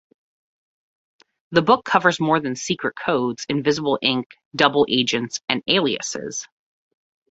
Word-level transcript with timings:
The 1.51 1.61
book 1.61 1.85
covers 1.85 2.19
more 2.19 2.39
than 2.39 2.55
secret 2.55 2.95
codes, 2.95 3.45
invisible 3.47 3.99
ink, 4.01 4.29
double 4.55 4.87
agents, 4.89 5.41
and 5.47 5.61
aliases. 5.67 6.47